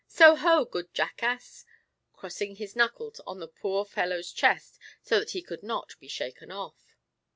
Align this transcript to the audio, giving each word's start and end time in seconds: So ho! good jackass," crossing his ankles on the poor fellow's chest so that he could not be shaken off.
So 0.07 0.35
ho! 0.35 0.65
good 0.65 0.95
jackass," 0.95 1.63
crossing 2.11 2.55
his 2.55 2.75
ankles 2.75 3.21
on 3.27 3.39
the 3.39 3.47
poor 3.47 3.85
fellow's 3.85 4.31
chest 4.31 4.79
so 5.03 5.19
that 5.19 5.29
he 5.37 5.43
could 5.43 5.61
not 5.61 5.93
be 5.99 6.07
shaken 6.07 6.49
off. 6.49 6.95